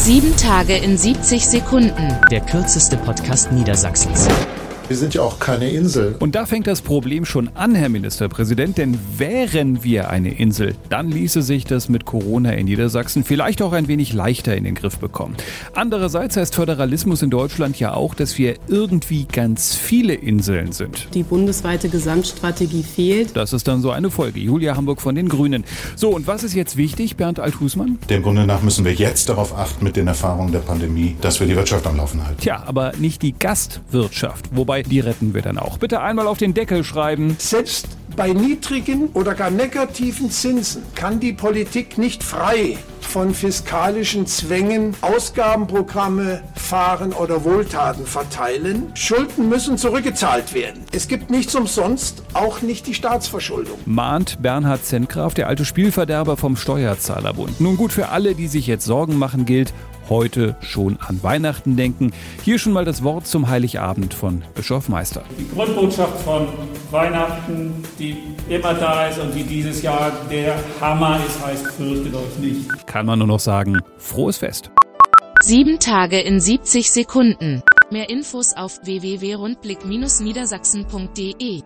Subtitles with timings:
[0.00, 2.16] Sieben Tage in 70 Sekunden.
[2.30, 4.28] Der kürzeste Podcast Niedersachsens.
[4.88, 6.16] Wir sind ja auch keine Insel.
[6.18, 11.10] Und da fängt das Problem schon an, Herr Ministerpräsident, denn wären wir eine Insel, dann
[11.10, 14.96] ließe sich das mit Corona in Niedersachsen vielleicht auch ein wenig leichter in den Griff
[14.96, 15.36] bekommen.
[15.74, 21.08] Andererseits heißt Föderalismus in Deutschland ja auch, dass wir irgendwie ganz viele Inseln sind.
[21.12, 23.36] Die bundesweite Gesamtstrategie fehlt.
[23.36, 24.40] Das ist dann so eine Folge.
[24.40, 25.64] Julia Hamburg von den Grünen.
[25.96, 27.98] So, und was ist jetzt wichtig, Bernd Althusmann?
[28.08, 31.46] Dem Grunde nach müssen wir jetzt darauf achten, mit den Erfahrungen der Pandemie, dass wir
[31.46, 32.40] die Wirtschaft am Laufen halten.
[32.40, 34.46] Tja, aber nicht die Gastwirtschaft.
[34.52, 35.78] Wobei, die retten wir dann auch.
[35.78, 37.36] Bitte einmal auf den Deckel schreiben.
[37.38, 44.94] Selbst bei niedrigen oder gar negativen Zinsen kann die Politik nicht frei von fiskalischen Zwängen
[45.00, 48.90] Ausgabenprogramme fahren oder Wohltaten verteilen.
[48.94, 50.84] Schulden müssen zurückgezahlt werden.
[50.92, 53.78] Es gibt nichts umsonst, auch nicht die Staatsverschuldung.
[53.86, 57.60] Mahnt Bernhard Zentgraf, der alte Spielverderber vom Steuerzahlerbund.
[57.60, 59.72] Nun gut, für alle, die sich jetzt Sorgen machen, gilt,
[60.08, 62.12] heute schon an Weihnachten denken.
[62.44, 65.24] Hier schon mal das Wort zum Heiligabend von Bischof Meister.
[65.38, 66.46] Die Grundbotschaft von
[66.90, 68.16] Weihnachten, die
[68.48, 72.86] immer da ist und die dieses Jahr der Hammer ist, heißt, fürchtet euch nicht.
[72.86, 74.70] Kann man nur noch sagen, frohes Fest.
[75.42, 77.62] Sieben Tage in 70 Sekunden.
[77.90, 81.62] Mehr Infos auf www.rundblick-niedersachsen.de